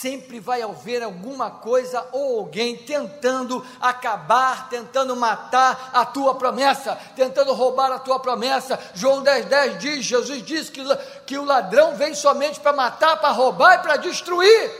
Sempre 0.00 0.40
vai 0.40 0.62
haver 0.62 1.02
alguma 1.02 1.50
coisa 1.50 2.06
ou 2.10 2.38
alguém 2.38 2.74
tentando 2.74 3.64
acabar, 3.78 4.70
tentando 4.70 5.14
matar 5.14 5.90
a 5.92 6.06
tua 6.06 6.34
promessa, 6.36 6.96
tentando 7.14 7.52
roubar 7.52 7.92
a 7.92 7.98
tua 7.98 8.18
promessa. 8.18 8.80
João 8.94 9.22
10,10 9.22 9.44
10 9.44 9.78
diz: 9.78 10.04
Jesus 10.06 10.42
disse 10.42 10.72
que, 10.72 10.82
que 11.26 11.36
o 11.36 11.44
ladrão 11.44 11.96
vem 11.96 12.14
somente 12.14 12.58
para 12.58 12.72
matar, 12.72 13.18
para 13.18 13.30
roubar 13.30 13.74
e 13.74 13.82
para 13.82 13.96
destruir. 13.96 14.70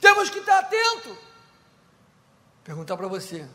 Temos 0.00 0.30
que 0.30 0.38
estar 0.38 0.60
atento. 0.60 1.14
Perguntar 2.64 2.96
para 2.96 3.06
você: 3.06 3.46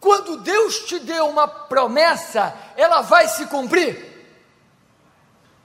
quando 0.00 0.38
Deus 0.38 0.78
te 0.86 0.98
deu 0.98 1.28
uma 1.28 1.46
promessa, 1.46 2.54
ela 2.74 3.02
vai 3.02 3.28
se 3.28 3.44
cumprir? 3.46 4.13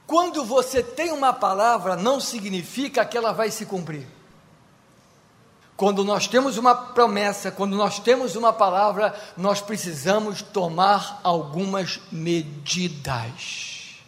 Quando 0.10 0.44
você 0.44 0.82
tem 0.82 1.12
uma 1.12 1.32
palavra, 1.32 1.96
não 1.96 2.20
significa 2.20 3.06
que 3.06 3.16
ela 3.16 3.32
vai 3.32 3.52
se 3.52 3.64
cumprir. 3.64 4.08
Quando 5.78 6.04
nós 6.04 6.26
temos 6.26 6.58
uma 6.58 6.74
promessa, 6.74 7.52
quando 7.52 7.76
nós 7.76 8.00
temos 8.00 8.36
uma 8.36 8.52
palavra, 8.52 9.14
nós 9.38 9.62
precisamos 9.62 10.42
tomar 10.42 11.22
algumas 11.24 12.00
medidas. 12.12 14.00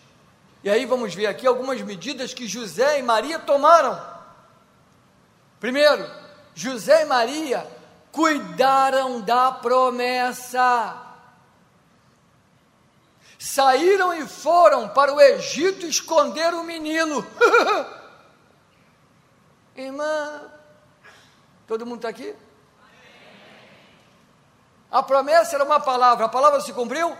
E 0.63 0.71
aí 0.71 0.87
vamos 0.87 1.13
ver 1.13 1.27
aqui 1.27 1.45
algumas 1.45 1.79
medidas 1.83 2.33
que 2.33 2.47
José 2.47 2.97
e 2.97 3.03
Maria 3.03 3.37
tomaram. 3.37 4.01
Primeiro, 5.59 6.09
José 6.55 7.03
e 7.03 7.05
Maria 7.05 7.67
cuidaram 8.11 9.21
da 9.21 9.51
promessa 9.51 11.10
saíram 13.41 14.13
e 14.13 14.27
foram 14.27 14.87
para 14.87 15.11
o 15.11 15.19
Egito 15.19 15.87
esconder 15.87 16.53
o 16.53 16.63
menino. 16.63 17.25
Irmã, 19.75 20.43
todo 21.65 21.83
mundo 21.83 21.95
está 21.95 22.09
aqui? 22.09 22.35
A 24.91 25.01
promessa 25.01 25.55
era 25.55 25.63
uma 25.63 25.79
palavra, 25.79 26.27
a 26.27 26.29
palavra 26.29 26.61
se 26.61 26.71
cumpriu? 26.71 27.17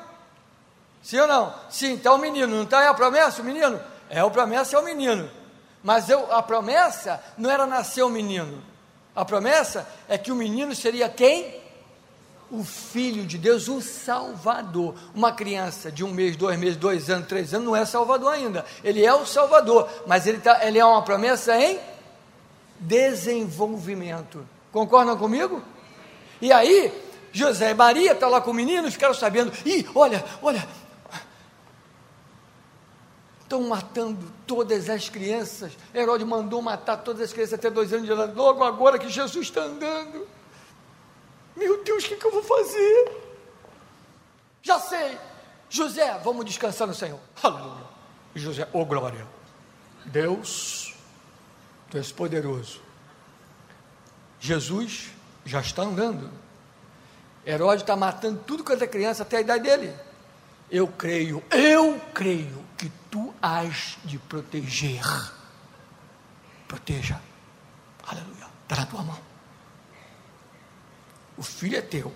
Sim 1.01 1.21
ou 1.21 1.27
não? 1.27 1.55
Sim, 1.71 1.95
está 1.95 2.13
o 2.13 2.19
menino, 2.19 2.55
não 2.55 2.63
está? 2.63 2.83
É 2.83 2.87
a 2.87 2.93
promessa, 2.93 3.41
o 3.41 3.45
menino? 3.45 3.81
É, 4.07 4.19
a 4.19 4.29
promessa 4.29 4.75
é 4.75 4.79
o 4.79 4.83
menino. 4.83 5.27
Mas 5.81 6.07
eu, 6.07 6.31
a 6.31 6.43
promessa 6.43 7.23
não 7.35 7.49
era 7.49 7.65
nascer 7.65 8.03
o 8.03 8.09
menino. 8.09 8.63
A 9.15 9.25
promessa 9.25 9.89
é 10.07 10.19
que 10.19 10.31
o 10.31 10.35
menino 10.35 10.75
seria 10.75 11.09
quem? 11.09 11.60
O 12.51 12.65
Filho 12.65 13.25
de 13.25 13.37
Deus, 13.37 13.69
o 13.69 13.81
Salvador. 13.81 14.93
Uma 15.15 15.31
criança 15.31 15.89
de 15.89 16.03
um 16.03 16.11
mês, 16.11 16.35
dois 16.35 16.59
meses, 16.59 16.75
dois 16.75 17.09
anos, 17.09 17.27
três 17.27 17.53
anos, 17.53 17.65
não 17.65 17.75
é 17.75 17.85
Salvador 17.85 18.33
ainda. 18.33 18.65
Ele 18.83 19.03
é 19.03 19.13
o 19.13 19.25
Salvador, 19.25 19.89
mas 20.05 20.27
ele, 20.27 20.39
tá, 20.39 20.65
ele 20.67 20.77
é 20.77 20.85
uma 20.85 21.01
promessa 21.01 21.57
em 21.57 21.79
desenvolvimento. 22.77 24.45
Concordam 24.71 25.17
comigo? 25.17 25.63
E 26.41 26.51
aí, 26.51 26.91
José 27.31 27.71
e 27.71 27.73
Maria 27.73 28.11
estão 28.11 28.29
tá 28.29 28.35
lá 28.35 28.41
com 28.41 28.51
o 28.51 28.53
menino, 28.53 28.91
ficaram 28.91 29.13
sabendo, 29.13 29.53
ih, 29.65 29.87
olha, 29.95 30.23
olha, 30.41 30.67
estão 33.41 33.61
matando 33.63 34.31
todas 34.45 34.89
as 34.89 35.07
crianças. 35.07 35.71
Herodes 35.95 36.27
mandou 36.27 36.61
matar 36.61 36.97
todas 36.97 37.21
as 37.21 37.31
crianças 37.31 37.53
até 37.53 37.69
dois 37.69 37.93
anos 37.93 38.07
de 38.07 38.11
idade, 38.11 38.33
logo 38.35 38.63
agora 38.63 38.99
que 38.99 39.07
Jesus 39.07 39.47
está 39.47 39.61
andando. 39.61 40.27
Meu 41.55 41.83
Deus, 41.83 42.03
o 42.05 42.07
que, 42.07 42.15
que 42.15 42.25
eu 42.25 42.31
vou 42.31 42.43
fazer? 42.43 43.21
Já 44.61 44.79
sei. 44.79 45.17
José, 45.69 46.19
vamos 46.23 46.45
descansar 46.45 46.87
no 46.87 46.93
Senhor. 46.93 47.19
Aleluia. 47.41 47.85
José, 48.35 48.67
oh 48.73 48.85
glória. 48.85 49.27
Deus, 50.05 50.95
tu 51.89 51.97
és 51.97 52.11
poderoso. 52.11 52.81
Jesus 54.39 55.11
já 55.45 55.61
está 55.61 55.83
andando. 55.83 56.29
Herodes 57.45 57.81
está 57.81 57.95
matando 57.95 58.41
tudo 58.45 58.63
quanto 58.63 58.83
é 58.83 58.87
criança 58.87 59.23
até 59.23 59.37
a 59.37 59.41
idade 59.41 59.63
dele. 59.63 59.93
Eu 60.69 60.87
creio, 60.87 61.43
eu 61.51 61.99
creio 62.13 62.63
que 62.77 62.89
tu 63.09 63.33
has 63.41 63.97
de 64.05 64.17
proteger. 64.17 65.03
Proteja. 66.67 67.19
Aleluia. 68.07 68.47
Está 68.63 68.77
na 68.77 68.85
tua 68.85 69.03
mão. 69.03 69.30
O 71.41 71.43
filho 71.43 71.75
é 71.75 71.81
teu. 71.81 72.13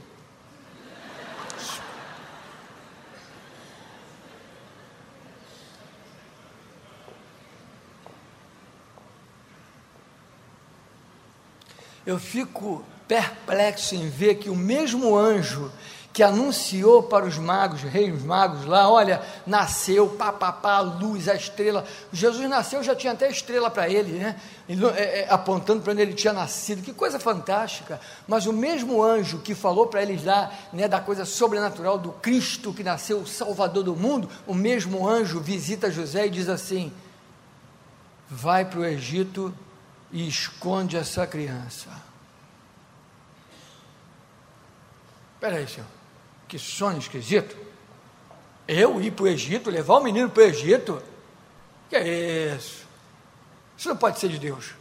Eu 12.05 12.19
fico 12.19 12.85
perplexo 13.07 13.95
em 13.95 14.07
ver 14.07 14.35
que 14.35 14.51
o 14.51 14.55
mesmo 14.55 15.17
anjo 15.17 15.71
que 16.15 16.23
anunciou 16.23 17.03
para 17.03 17.25
os 17.25 17.37
magos, 17.37 17.81
reis 17.81 18.23
magos 18.23 18.63
lá, 18.63 18.89
olha, 18.89 19.21
nasceu, 19.45 20.07
pá, 20.07 20.31
pá, 20.31 20.49
pá, 20.49 20.75
a 20.75 20.79
luz, 20.79 21.27
a 21.27 21.35
estrela. 21.35 21.83
Jesus 22.09 22.49
nasceu, 22.49 22.81
já 22.81 22.95
tinha 22.95 23.11
até 23.11 23.29
estrela 23.29 23.69
para 23.69 23.89
ele, 23.89 24.13
né? 24.13 24.39
Ele, 24.69 24.85
é, 24.91 25.23
é, 25.23 25.27
apontando 25.29 25.81
para 25.81 25.91
onde 25.91 26.01
ele 26.01 26.13
tinha 26.13 26.31
nascido, 26.31 26.81
que 26.81 26.93
coisa 26.93 27.19
fantástica. 27.19 27.99
Mas 28.25 28.45
o 28.45 28.53
mesmo 28.53 29.03
anjo 29.03 29.39
que 29.39 29.53
falou 29.53 29.87
para 29.87 30.03
eles 30.03 30.23
lá, 30.23 30.53
né, 30.71 30.87
da 30.87 31.01
coisa 31.01 31.25
sobrenatural 31.25 31.97
do 31.97 32.13
Cristo 32.13 32.71
que 32.71 32.81
nasceu, 32.81 33.17
o 33.17 33.27
Salvador 33.27 33.83
do 33.83 33.93
mundo, 33.93 34.29
o 34.47 34.53
mesmo 34.53 35.05
anjo 35.05 35.41
visita 35.41 35.91
José 35.91 36.27
e 36.27 36.29
diz 36.29 36.47
assim: 36.47 36.93
vai 38.29 38.63
para 38.63 38.79
o 38.79 38.85
Egito 38.85 39.53
e 40.13 40.25
esconde 40.25 40.95
essa 40.95 41.27
criança. 41.27 41.89
Espera 45.33 45.57
aí, 45.57 45.67
senhor. 45.67 46.04
Que 46.47 46.59
sonho 46.59 46.99
esquisito. 46.99 47.55
Eu 48.67 49.01
ir 49.01 49.11
para 49.11 49.25
o 49.25 49.27
Egito, 49.27 49.69
levar 49.69 49.95
o 49.95 50.03
menino 50.03 50.29
para 50.29 50.43
o 50.43 50.45
Egito? 50.45 51.01
Que 51.89 51.95
é 51.95 52.55
isso? 52.55 52.85
Isso 53.77 53.89
não 53.89 53.97
pode 53.97 54.19
ser 54.19 54.29
de 54.29 54.39
Deus. 54.39 54.73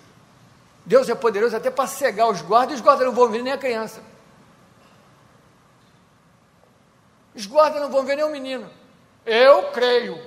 Deus 0.86 1.08
é 1.08 1.14
poderoso 1.14 1.56
até 1.56 1.70
para 1.70 1.86
cegar 1.86 2.28
os 2.28 2.42
guardas, 2.42 2.76
os 2.76 2.80
guardas 2.80 3.06
não 3.06 3.14
vão 3.14 3.28
ver 3.28 3.42
nem 3.42 3.52
a 3.52 3.58
criança. 3.58 4.02
Os 7.34 7.46
guardas 7.46 7.80
não 7.80 7.90
vão 7.90 8.04
ver 8.04 8.16
nem 8.16 8.24
o 8.24 8.30
menino. 8.30 8.70
Eu 9.24 9.70
creio. 9.72 10.20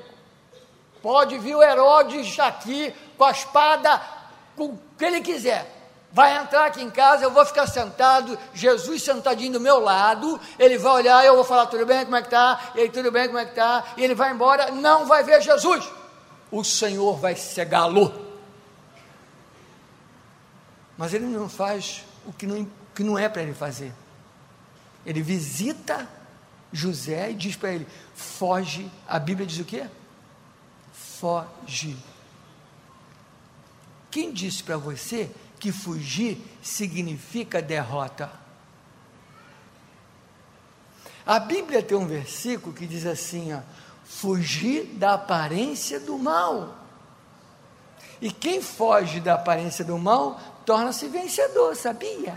Pode 1.01 1.37
vir 1.37 1.55
o 1.55 1.63
Herodes 1.63 2.39
aqui 2.39 2.93
com 3.17 3.23
a 3.23 3.31
espada, 3.31 4.01
com 4.55 4.65
o 4.65 4.79
que 4.97 5.05
ele 5.05 5.21
quiser 5.21 5.76
vai 6.11 6.37
entrar 6.37 6.65
aqui 6.65 6.81
em 6.81 6.89
casa, 6.89 7.23
eu 7.23 7.31
vou 7.31 7.45
ficar 7.45 7.67
sentado, 7.67 8.37
Jesus 8.53 9.03
sentadinho 9.03 9.53
do 9.53 9.59
meu 9.59 9.79
lado, 9.79 10.39
ele 10.57 10.77
vai 10.77 10.93
olhar, 10.93 11.25
eu 11.25 11.35
vou 11.35 11.43
falar, 11.43 11.67
tudo 11.67 11.85
bem, 11.85 12.05
como 12.05 12.15
é 12.15 12.21
que 12.21 12.27
está? 12.27 12.71
E 12.75 12.81
aí, 12.81 12.89
tudo 12.89 13.11
bem, 13.11 13.27
como 13.27 13.37
é 13.37 13.45
que 13.45 13.51
está? 13.51 13.83
E 13.97 14.03
ele 14.03 14.15
vai 14.15 14.31
embora, 14.31 14.71
não 14.71 15.05
vai 15.05 15.23
ver 15.23 15.41
Jesus. 15.41 15.87
O 16.49 16.63
Senhor 16.63 17.17
vai 17.17 17.35
cegá-lo. 17.35 18.25
Mas 20.97 21.13
ele 21.13 21.25
não 21.25 21.47
faz 21.47 22.03
o 22.25 22.33
que 22.33 22.47
não, 22.47 22.67
que 22.95 23.03
não 23.03 23.17
é 23.17 23.29
para 23.29 23.43
ele 23.43 23.53
fazer. 23.53 23.93
Ele 25.05 25.21
visita 25.21 26.09
José 26.71 27.31
e 27.31 27.33
diz 27.35 27.55
para 27.55 27.71
ele: 27.71 27.87
foge. 28.15 28.89
A 29.07 29.19
Bíblia 29.19 29.45
diz 29.45 29.59
o 29.59 29.65
quê? 29.65 29.85
Foge. 30.91 31.95
Quem 34.09 34.33
disse 34.33 34.63
para 34.63 34.77
você 34.77 35.29
que 35.59 35.71
fugir 35.71 36.37
significa 36.61 37.61
derrota. 37.61 38.31
A 41.25 41.39
Bíblia 41.39 41.83
tem 41.83 41.97
um 41.97 42.07
versículo 42.07 42.73
que 42.73 42.87
diz 42.87 43.05
assim: 43.05 43.53
ó, 43.53 43.59
fugir 44.05 44.85
da 44.93 45.15
aparência 45.15 45.99
do 45.99 46.17
mal. 46.17 46.77
E 48.21 48.31
quem 48.31 48.61
foge 48.61 49.19
da 49.19 49.35
aparência 49.35 49.83
do 49.83 49.97
mal 49.97 50.39
torna-se 50.65 51.07
vencedor, 51.07 51.75
sabia? 51.75 52.35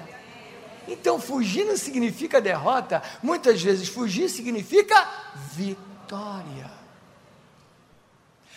Então, 0.87 1.21
fugir 1.21 1.65
não 1.65 1.77
significa 1.77 2.41
derrota, 2.41 3.03
muitas 3.23 3.63
vezes 3.63 3.89
fugir 3.89 4.29
significa 4.29 5.09
vitória. 5.53 6.80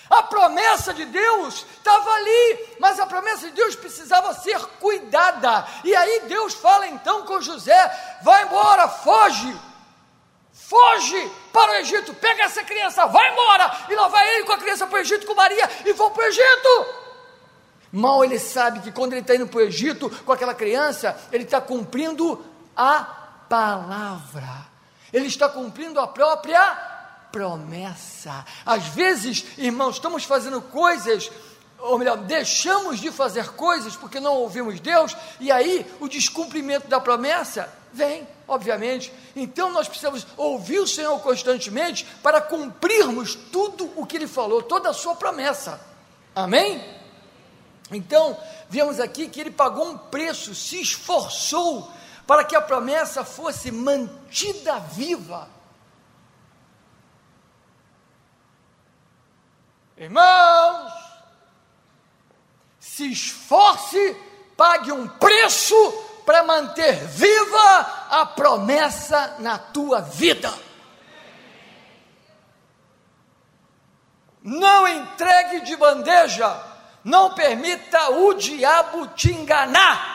A 0.09 0.23
promessa 0.23 0.93
de 0.93 1.05
Deus 1.05 1.65
estava 1.77 2.11
ali, 2.11 2.75
mas 2.79 2.99
a 2.99 3.05
promessa 3.05 3.47
de 3.47 3.53
Deus 3.53 3.75
precisava 3.75 4.33
ser 4.33 4.59
cuidada. 4.79 5.65
E 5.83 5.95
aí 5.95 6.21
Deus 6.27 6.53
fala 6.53 6.87
então 6.87 7.25
com 7.25 7.41
José: 7.41 8.19
vai 8.21 8.43
embora, 8.43 8.87
foge, 8.87 9.55
foge 10.51 11.31
para 11.51 11.71
o 11.71 11.75
Egito, 11.75 12.13
pega 12.15 12.43
essa 12.43 12.63
criança, 12.63 13.05
vai 13.05 13.31
embora. 13.31 13.85
E 13.89 13.95
lá 13.95 14.07
vai 14.07 14.35
ele 14.35 14.43
com 14.43 14.53
a 14.53 14.57
criança 14.57 14.85
para 14.85 14.97
o 14.97 15.01
Egito 15.01 15.25
com 15.25 15.35
Maria 15.35 15.69
e 15.85 15.93
vão 15.93 16.11
para 16.11 16.23
o 16.23 16.27
Egito. 16.27 17.03
Mal 17.91 18.25
ele 18.25 18.39
sabe 18.39 18.79
que 18.79 18.91
quando 18.91 19.13
ele 19.13 19.21
está 19.21 19.35
indo 19.35 19.47
para 19.47 19.59
o 19.59 19.61
Egito 19.61 20.09
com 20.25 20.33
aquela 20.33 20.53
criança, 20.53 21.17
ele 21.31 21.43
está 21.43 21.61
cumprindo 21.61 22.43
a 22.75 23.01
palavra, 23.47 24.65
ele 25.13 25.27
está 25.27 25.47
cumprindo 25.47 25.99
a 25.99 26.07
própria 26.07 26.92
promessa. 27.33 28.45
Às 28.63 28.85
vezes, 28.85 29.43
irmãos, 29.57 29.95
estamos 29.95 30.23
fazendo 30.23 30.61
coisas, 30.61 31.31
ou 31.79 31.97
melhor, 31.97 32.17
deixamos 32.17 32.99
de 32.99 33.11
fazer 33.11 33.53
coisas 33.53 33.95
porque 33.95 34.19
não 34.19 34.35
ouvimos 34.35 34.79
Deus, 34.79 35.17
e 35.39 35.51
aí 35.51 35.83
o 35.99 36.07
descumprimento 36.07 36.87
da 36.87 37.01
promessa 37.01 37.67
vem, 37.91 38.27
obviamente. 38.47 39.11
Então 39.35 39.71
nós 39.71 39.87
precisamos 39.87 40.27
ouvir 40.37 40.79
o 40.79 40.87
Senhor 40.87 41.19
constantemente 41.21 42.05
para 42.21 42.39
cumprirmos 42.39 43.33
tudo 43.33 43.91
o 43.95 44.05
que 44.05 44.15
Ele 44.15 44.27
falou, 44.27 44.61
toda 44.61 44.91
a 44.91 44.93
sua 44.93 45.15
promessa. 45.15 45.81
Amém? 46.35 46.83
Então, 47.91 48.37
vemos 48.69 48.99
aqui 48.99 49.27
que 49.27 49.39
ele 49.39 49.51
pagou 49.51 49.89
um 49.89 49.97
preço, 49.97 50.55
se 50.55 50.81
esforçou 50.81 51.91
para 52.25 52.43
que 52.43 52.55
a 52.55 52.61
promessa 52.61 53.23
fosse 53.23 53.71
mantida 53.71 54.79
viva. 54.79 55.47
Irmãos, 60.03 60.91
se 62.77 63.09
esforce, 63.09 64.17
pague 64.57 64.91
um 64.91 65.07
preço 65.07 65.75
para 66.25 66.43
manter 66.43 66.93
viva 67.07 68.07
a 68.09 68.25
promessa 68.25 69.37
na 69.39 69.57
tua 69.57 70.01
vida. 70.01 70.53
Não 74.41 74.85
entregue 74.85 75.61
de 75.61 75.77
bandeja, 75.77 76.61
não 77.01 77.33
permita 77.33 78.09
o 78.09 78.33
diabo 78.33 79.07
te 79.07 79.31
enganar. 79.31 80.11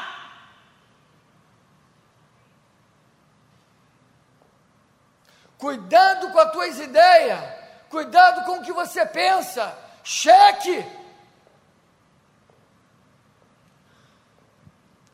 Cuidado 5.57 6.31
com 6.31 6.38
as 6.38 6.53
tuas 6.53 6.79
ideias 6.79 7.58
Cuidado 7.90 8.44
com 8.44 8.59
o 8.59 8.62
que 8.62 8.72
você 8.72 9.05
pensa. 9.07 9.77
Cheque. 10.05 10.85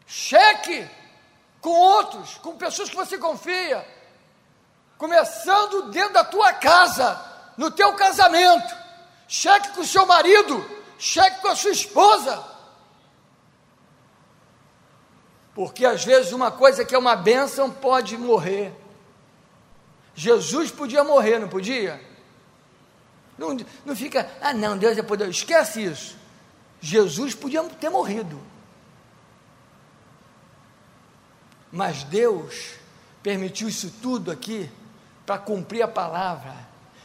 Cheque 0.06 0.88
com 1.60 1.70
outros, 1.70 2.38
com 2.38 2.56
pessoas 2.56 2.90
que 2.90 2.96
você 2.96 3.18
confia. 3.18 3.86
Começando 4.98 5.90
dentro 5.90 6.14
da 6.14 6.24
tua 6.24 6.52
casa, 6.52 7.20
no 7.56 7.70
teu 7.70 7.94
casamento. 7.94 8.76
Cheque 9.26 9.70
com 9.70 9.80
o 9.80 9.86
seu 9.86 10.06
marido, 10.06 10.64
cheque 10.98 11.40
com 11.40 11.48
a 11.48 11.56
sua 11.56 11.70
esposa. 11.70 12.44
Porque 15.54 15.86
às 15.86 16.04
vezes 16.04 16.32
uma 16.32 16.50
coisa 16.50 16.84
que 16.84 16.94
é 16.94 16.98
uma 16.98 17.16
bênção 17.16 17.70
pode 17.70 18.16
morrer. 18.18 18.74
Jesus 20.14 20.70
podia 20.70 21.02
morrer, 21.02 21.38
não 21.38 21.48
podia? 21.48 22.00
Não, 23.36 23.56
não 23.84 23.96
fica, 23.96 24.30
ah 24.40 24.52
não, 24.52 24.78
Deus 24.78 24.96
é 24.96 25.02
poderoso. 25.02 25.36
Esquece 25.36 25.84
isso. 25.84 26.16
Jesus 26.80 27.34
podia 27.34 27.62
ter 27.64 27.90
morrido. 27.90 28.38
Mas 31.72 32.04
Deus 32.04 32.74
permitiu 33.22 33.68
isso 33.68 33.92
tudo 34.00 34.30
aqui 34.30 34.70
para 35.26 35.38
cumprir 35.38 35.82
a 35.82 35.88
palavra. 35.88 36.54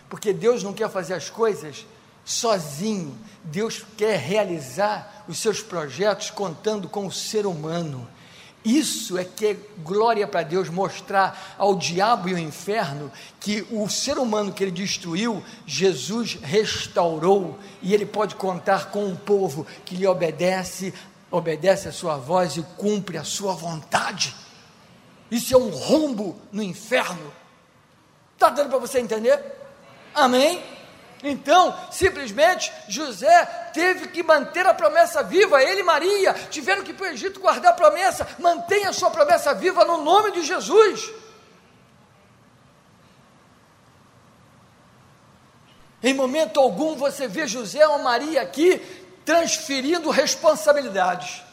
Porque 0.10 0.34
Deus 0.34 0.64
não 0.64 0.74
quer 0.74 0.90
fazer 0.90 1.14
as 1.14 1.30
coisas 1.30 1.86
sozinho. 2.24 3.18
Deus 3.44 3.84
quer 3.98 4.20
realizar 4.20 5.26
os 5.28 5.40
seus 5.40 5.62
projetos 5.62 6.30
contando 6.30 6.88
com 6.88 7.08
o 7.08 7.12
ser 7.12 7.46
humano. 7.46 8.08
Isso 8.64 9.18
é 9.18 9.24
que 9.24 9.48
é 9.48 9.58
glória 9.78 10.28
para 10.28 10.44
Deus 10.44 10.70
mostrar 10.70 11.56
ao 11.58 11.76
diabo 11.76 12.28
e 12.28 12.34
ao 12.34 12.40
inferno 12.40 13.10
que 13.40 13.66
o 13.72 13.88
ser 13.88 14.18
humano 14.18 14.52
que 14.52 14.64
ele 14.64 14.72
destruiu, 14.72 15.42
Jesus 15.66 16.38
restaurou 16.42 17.58
e 17.82 17.94
ele 17.94 18.06
pode 18.06 18.36
contar 18.36 18.92
com 18.92 19.06
um 19.06 19.16
povo 19.16 19.66
que 19.86 19.96
lhe 19.96 20.06
obedece, 20.06 20.94
obedece 21.32 21.88
a 21.88 21.94
sua 21.94 22.18
voz 22.18 22.58
e 22.58 22.62
cumpre 22.76 23.18
a 23.18 23.24
sua 23.24 23.54
vontade. 23.54 24.36
Isso 25.32 25.54
é 25.54 25.58
um 25.58 25.70
rombo 25.70 26.36
no 26.52 26.62
inferno. 26.62 27.32
Está 28.34 28.50
dando 28.50 28.70
para 28.70 28.80
você 28.80 29.00
entender? 29.00 29.42
Amém? 30.14 30.62
Então, 31.22 31.76
simplesmente, 31.92 32.72
José 32.88 33.46
teve 33.74 34.08
que 34.08 34.24
manter 34.24 34.66
a 34.66 34.74
promessa 34.74 35.22
viva, 35.22 35.62
ele 35.62 35.82
e 35.82 35.84
Maria 35.84 36.34
tiveram 36.50 36.84
que 36.84 36.92
ir 36.92 36.94
para 36.94 37.08
o 37.08 37.10
Egito 37.10 37.40
guardar 37.40 37.74
a 37.74 37.76
promessa, 37.76 38.28
mantenha 38.40 38.90
a 38.90 38.94
sua 38.94 39.12
promessa 39.12 39.54
viva 39.54 39.84
no 39.84 39.98
nome 40.04 40.32
de 40.32 40.44
Jesus. 40.44 41.12
Em 46.02 46.14
momento 46.14 46.60
algum 46.60 46.96
você 46.96 47.28
vê 47.28 47.46
José 47.46 47.86
ou 47.86 48.00
Maria 48.00 48.42
aqui 48.42 48.80
transferindo 49.26 50.10
responsabilidades. 50.10 51.44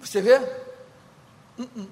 Você 0.00 0.22
vê? 0.22 0.38
Uh 1.58 1.64
-uh. 1.64 1.88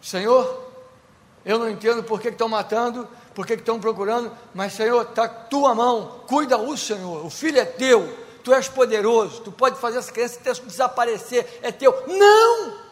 Senhor, 0.00 0.61
eu 1.44 1.58
não 1.58 1.68
entendo 1.68 2.02
por 2.04 2.20
que 2.20 2.28
estão 2.28 2.48
matando, 2.48 3.08
por 3.34 3.46
que 3.46 3.54
estão 3.54 3.80
procurando, 3.80 4.30
mas 4.54 4.74
Senhor, 4.74 5.02
está 5.02 5.28
tua 5.28 5.74
mão, 5.74 6.22
cuida 6.26 6.56
o 6.56 6.76
Senhor, 6.76 7.24
o 7.24 7.30
filho 7.30 7.58
é 7.58 7.64
teu, 7.64 8.16
tu 8.44 8.52
és 8.52 8.68
poderoso, 8.68 9.42
tu 9.42 9.52
pode 9.52 9.78
fazer 9.78 9.98
essa 9.98 10.12
criança 10.12 10.40
desaparecer, 10.62 11.60
é 11.62 11.72
teu. 11.72 12.04
Não! 12.06 12.82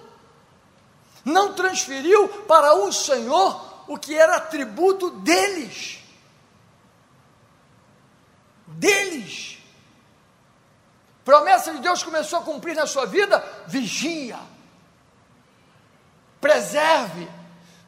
Não 1.24 1.52
transferiu 1.54 2.28
para 2.28 2.74
o 2.74 2.92
Senhor 2.92 3.84
o 3.86 3.98
que 3.98 4.14
era 4.16 4.36
atributo 4.36 5.10
deles. 5.10 5.98
Deles. 8.66 9.58
Promessa 11.24 11.72
de 11.72 11.80
Deus 11.80 12.02
começou 12.02 12.38
a 12.38 12.42
cumprir 12.42 12.74
na 12.74 12.86
sua 12.86 13.04
vida, 13.04 13.44
vigia, 13.66 14.38
preserve, 16.40 17.28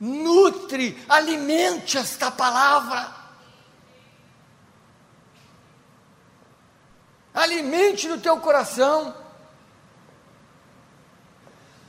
nutre, 0.03 1.03
alimente 1.09 1.97
esta 1.97 2.31
palavra. 2.31 3.23
alimente 7.35 8.09
no 8.09 8.19
teu 8.19 8.37
coração. 8.39 9.15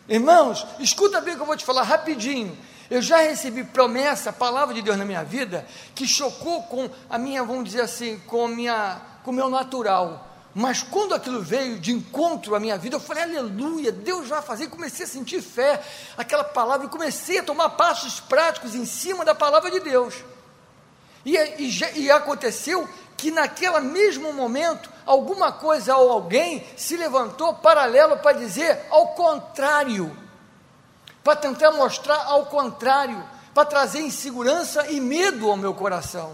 Irmãos, 0.08 0.65
escuta 0.80 1.21
bem 1.21 1.34
o 1.34 1.38
que 1.38 1.41
eu 1.41 1.47
vou 1.47 1.58
te 1.58 1.65
falar 1.65 1.84
rapidinho. 1.84 2.58
Eu 2.89 3.02
já 3.02 3.17
recebi 3.17 3.63
promessa, 3.63 4.32
palavra 4.32 4.73
de 4.73 4.82
Deus 4.82 4.97
na 4.97 5.06
minha 5.06 5.23
vida, 5.23 5.65
que 5.95 6.06
chocou 6.06 6.63
com 6.63 6.89
a 7.10 7.17
minha, 7.17 7.43
vamos 7.43 7.65
dizer 7.65 7.82
assim, 7.82 8.19
com 8.28 8.47
minha, 8.47 9.02
com 9.23 9.32
o 9.32 9.34
meu 9.34 9.49
natural. 9.49 10.33
Mas 10.56 10.84
quando 10.84 11.16
aquilo 11.16 11.42
veio 11.42 11.80
de 11.80 11.92
encontro 11.92 12.54
à 12.54 12.60
minha 12.60 12.78
vida, 12.78 12.96
eu 12.96 13.00
falei, 13.00 13.24
aleluia, 13.24 13.92
Deus 13.92 14.28
vai 14.28 14.42
fazer. 14.42 14.68
Comecei 14.68 15.06
a 15.06 15.10
sentir 15.10 15.42
fé, 15.42 15.82
aquela 16.16 16.44
palavra, 16.44 16.86
e 16.86 16.89
comecei 16.89 17.39
a 17.39 17.44
tomar 17.44 17.70
passos 17.72 18.20
práticos 18.20 18.76
em 18.76 18.86
cima 18.86 19.26
da 19.26 19.34
palavra 19.34 19.72
de 19.72 19.80
Deus. 19.80 20.13
E, 21.26 21.36
e, 21.38 22.02
e 22.02 22.12
aconteceu 22.12 22.88
que 23.18 23.32
naquele 23.32 23.80
mesmo 23.80 24.32
momento, 24.34 24.89
alguma 25.06 25.52
coisa 25.52 25.96
ou 25.96 26.12
alguém 26.12 26.63
se 26.78 26.98
levantou 26.98 27.56
paralelo 27.56 28.18
para 28.18 28.38
dizer 28.38 28.86
ao 28.92 29.08
contrário, 29.10 30.16
para 31.24 31.36
tentar 31.36 31.72
mostrar 31.72 32.26
ao 32.26 32.46
contrário, 32.46 33.24
para 33.54 33.66
trazer 33.66 34.02
insegurança 34.02 34.88
e 34.92 35.00
medo 35.00 35.50
ao 35.50 35.58
meu 35.58 35.74
coração. 35.74 36.34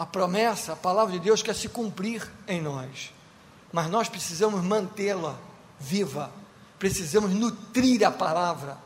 A 0.00 0.04
promessa, 0.06 0.72
a 0.72 0.76
palavra 0.76 1.12
de 1.12 1.20
Deus 1.20 1.42
quer 1.42 1.54
se 1.54 1.68
cumprir 1.68 2.28
em 2.48 2.60
nós, 2.60 3.12
mas 3.70 3.88
nós 3.88 4.08
precisamos 4.08 4.64
mantê-la 4.64 5.38
viva, 5.78 6.32
precisamos 6.78 7.30
nutrir 7.30 8.04
a 8.04 8.10
palavra 8.10 8.76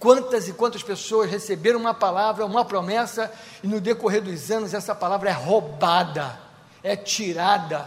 Quantas 0.00 0.48
e 0.48 0.54
quantas 0.54 0.82
pessoas 0.82 1.30
receberam 1.30 1.78
uma 1.78 1.92
palavra, 1.92 2.46
uma 2.46 2.64
promessa, 2.64 3.30
e 3.62 3.66
no 3.66 3.82
decorrer 3.82 4.22
dos 4.22 4.50
anos 4.50 4.72
essa 4.72 4.94
palavra 4.94 5.28
é 5.28 5.32
roubada, 5.32 6.40
é 6.82 6.96
tirada. 6.96 7.86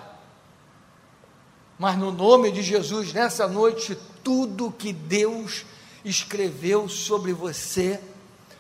Mas 1.79 1.97
no 1.97 2.12
nome 2.12 2.51
de 2.51 2.62
Jesus, 2.62 3.12
nessa 3.13 3.47
noite, 3.47 3.97
tudo 4.23 4.71
que 4.71 4.93
Deus 4.93 5.65
escreveu 6.05 6.88
sobre 6.88 7.33
você 7.33 7.99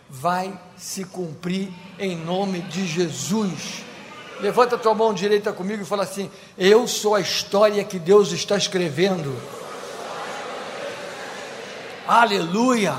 vai 0.09 0.59
se 0.75 1.05
cumprir 1.05 1.71
em 1.99 2.17
nome 2.17 2.59
de 2.61 2.87
Jesus. 2.87 3.83
Levanta 4.39 4.75
a 4.75 4.79
tua 4.79 4.93
mão 4.93 5.13
direita 5.13 5.53
comigo 5.53 5.83
e 5.83 5.85
fala 5.85 6.03
assim: 6.03 6.29
Eu 6.57 6.87
sou 6.87 7.15
a 7.15 7.21
história 7.21 7.83
que 7.83 7.99
Deus 7.99 8.31
está 8.31 8.57
escrevendo. 8.57 9.35
Aleluia! 12.07 12.95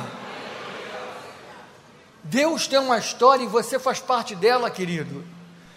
Deus 2.22 2.66
tem 2.66 2.78
uma 2.78 2.98
história 2.98 3.44
e 3.44 3.48
você 3.48 3.78
faz 3.78 4.00
parte 4.00 4.34
dela, 4.34 4.70
querido. 4.70 5.22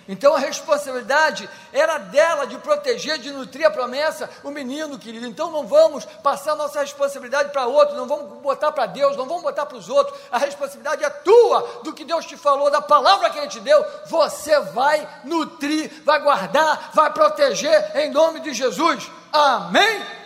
Então 0.08 0.36
a 0.36 0.40
responsabilidade 0.40 1.50
era 1.74 1.98
dela 1.98 2.48
de 2.48 2.58
proteger, 2.60 3.18
de 3.18 3.32
nutrir 3.32 3.68
a 3.68 3.72
promessa, 3.72 4.30
o 4.44 4.50
menino, 4.50 4.98
querido. 4.98 5.28
Então 5.28 5.52
não 5.52 5.68
vamos 5.68 6.06
passar 6.06 6.56
nossa 6.56 6.80
responsabilidade 6.80 7.50
para 7.52 7.66
outro, 7.66 7.96
não 7.96 8.08
vamos 8.08 8.42
botar 8.42 8.72
para 8.72 8.86
Deus, 8.86 9.18
não 9.18 9.26
vamos 9.26 9.44
botar 9.44 9.66
para 9.66 9.78
os 9.78 9.90
outros. 9.90 10.18
A 10.32 10.38
responsabilidade 10.38 11.04
é 11.04 11.10
tua, 11.10 11.82
do 11.84 11.94
que 11.94 12.06
Deus 12.06 12.26
te 12.26 12.38
falou, 12.38 12.72
da 12.72 12.82
palavra 12.82 13.30
que 13.30 13.38
Ele 13.38 13.48
te 13.48 13.60
deu. 13.60 13.86
Você 14.06 14.58
vai 14.60 15.08
nutrir, 15.26 15.92
vai 16.06 16.22
guardar, 16.22 16.92
vai 16.94 17.12
proteger 17.12 17.96
em 17.98 18.10
nome 18.12 18.40
de 18.40 18.54
Jesus. 18.54 19.12
Amém? 19.32 20.18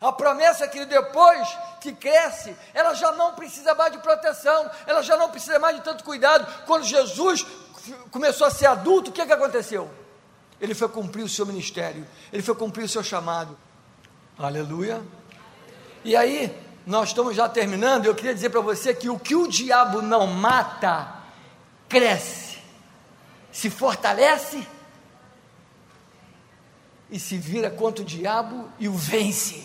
A 0.00 0.12
promessa 0.12 0.68
que 0.68 0.84
depois 0.84 1.48
que 1.80 1.92
cresce, 1.92 2.56
ela 2.74 2.94
já 2.94 3.12
não 3.12 3.34
precisa 3.34 3.74
mais 3.74 3.92
de 3.92 3.98
proteção, 3.98 4.70
ela 4.86 5.02
já 5.02 5.16
não 5.16 5.30
precisa 5.30 5.58
mais 5.58 5.76
de 5.76 5.82
tanto 5.82 6.02
cuidado. 6.02 6.46
Quando 6.66 6.84
Jesus 6.84 7.46
começou 8.10 8.46
a 8.46 8.50
ser 8.50 8.66
adulto, 8.66 9.10
o 9.10 9.12
que, 9.12 9.20
é 9.20 9.26
que 9.26 9.32
aconteceu? 9.32 9.90
Ele 10.60 10.74
foi 10.74 10.88
cumprir 10.88 11.22
o 11.22 11.28
seu 11.28 11.44
ministério, 11.44 12.06
ele 12.32 12.42
foi 12.42 12.54
cumprir 12.54 12.84
o 12.84 12.88
seu 12.88 13.02
chamado. 13.02 13.56
Aleluia. 14.38 15.02
E 16.04 16.14
aí, 16.16 16.54
nós 16.86 17.08
estamos 17.08 17.34
já 17.34 17.48
terminando. 17.48 18.06
Eu 18.06 18.14
queria 18.14 18.34
dizer 18.34 18.50
para 18.50 18.60
você 18.60 18.94
que 18.94 19.08
o 19.08 19.18
que 19.18 19.34
o 19.34 19.46
diabo 19.46 20.02
não 20.02 20.26
mata, 20.26 21.14
cresce, 21.88 22.58
se 23.50 23.70
fortalece 23.70 24.66
e 27.10 27.18
se 27.18 27.38
vira 27.38 27.70
contra 27.70 28.02
o 28.02 28.06
diabo 28.06 28.68
e 28.78 28.88
o 28.88 28.94
vence. 28.94 29.64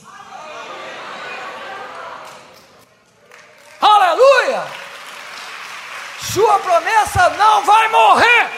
Aleluia! 3.82 4.89
Sua 6.22 6.60
promessa 6.60 7.30
não 7.30 7.64
vai 7.64 7.88
morrer. 7.90 8.50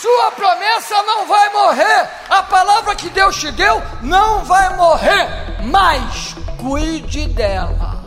Sua 0.00 0.30
promessa 0.32 1.02
não 1.02 1.26
vai 1.26 1.52
morrer. 1.52 2.08
A 2.30 2.42
palavra 2.44 2.94
que 2.94 3.10
Deus 3.10 3.36
te 3.36 3.50
deu 3.50 3.82
não 4.00 4.44
vai 4.44 4.76
morrer. 4.76 5.28
Mas 5.64 6.34
cuide 6.56 7.26
dela. 7.26 7.97